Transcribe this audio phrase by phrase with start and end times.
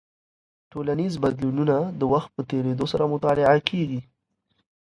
[0.71, 4.01] ټولنیز بدلونونه د وخت په تېرېدو سره مطالعه کیږي.